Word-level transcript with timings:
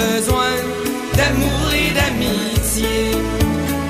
besoin 0.00 0.52
d'amour 1.16 1.64
et 1.82 1.90
d'amitié. 1.98 2.96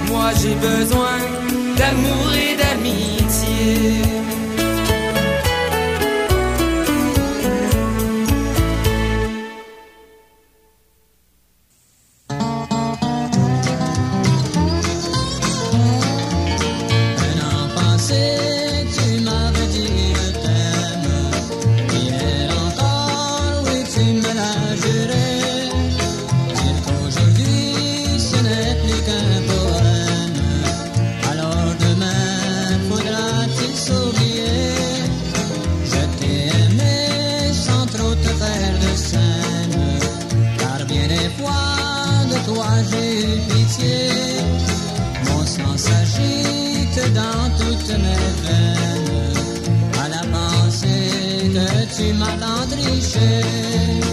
Moi 0.09 0.31
j'ai 0.41 0.55
besoin 0.55 1.19
d'amour 1.79 2.27
et 2.35 2.55
d'amitié. 2.61 4.03
Mon 45.27 45.47
sang 45.47 45.77
s'agite 45.77 47.15
dans 47.15 47.45
toutes 47.59 47.93
mes 48.05 48.27
veines. 48.45 49.71
À 50.03 50.09
la 50.09 50.23
pensée 50.35 51.51
que 51.55 51.97
tu 51.97 52.13
m'as 52.15 52.37
l'endriché. 52.37 54.10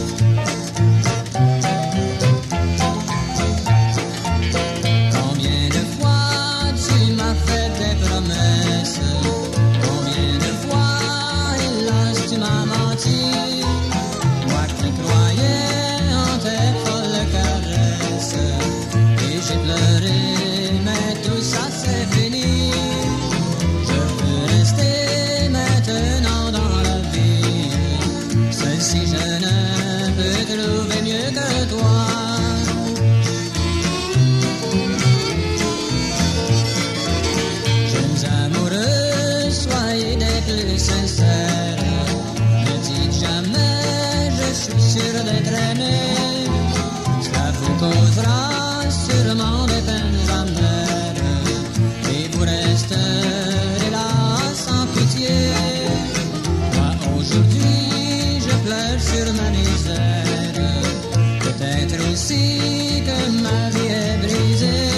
Peut-être 61.40 62.12
aussi 62.12 63.04
que 63.06 63.18
ma 63.44 63.70
vie 63.70 63.88
est 63.88 64.18
brisée. 64.22 64.92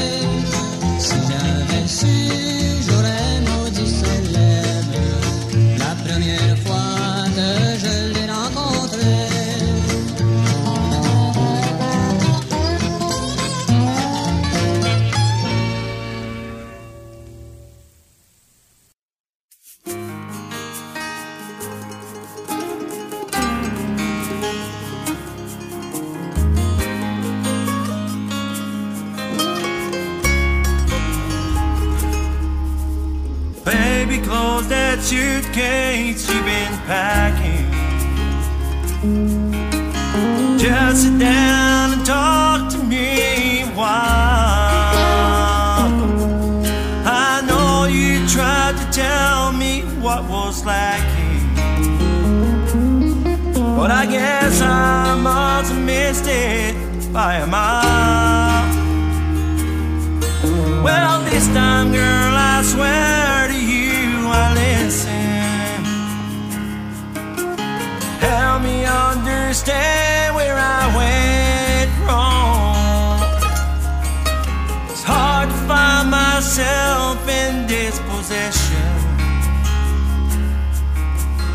Si 0.99 1.15
j'avais 1.27 1.87
su. 1.87 2.68
those 34.59 34.69
that 34.69 34.99
suitcase 34.99 36.29
you've 36.29 36.45
been 36.45 36.73
packing. 36.85 37.67
Just 40.57 41.03
sit 41.03 41.19
down 41.19 41.93
and 41.93 42.05
talk 42.05 42.69
to 42.71 42.77
me 42.83 43.63
while 43.75 43.87
I 47.05 47.41
know 47.47 47.85
you 47.85 48.27
tried 48.27 48.75
to 48.77 48.85
tell 48.91 49.53
me 49.53 49.81
what 50.01 50.23
was 50.29 50.65
lacking, 50.65 51.55
but 53.77 53.91
I 53.91 54.05
guess 54.05 54.61
I 54.61 55.15
must 55.21 55.71
have 55.71 55.85
missed 55.85 56.27
it 56.27 57.13
by 57.13 57.35
a 57.35 57.47
mile. 57.47 58.67
Well, 60.83 61.21
this 61.23 61.47
time, 61.47 61.91
girl, 61.91 62.33
I 62.35 62.61
swear. 62.63 63.18
understand 69.29 70.35
where 70.35 70.55
I 70.57 70.81
went 70.99 71.91
wrong. 72.05 73.19
It's 74.89 75.03
hard 75.03 75.49
to 75.49 75.55
find 75.67 76.09
myself 76.11 77.27
in 77.27 77.67
dispossession. 77.67 78.93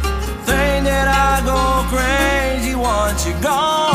The 0.03 0.37
thing 0.51 0.85
that 0.85 1.09
I 1.09 1.43
go 1.51 1.61
crazy 1.95 2.75
once 2.75 3.27
you're 3.27 3.41
gone. 3.41 3.94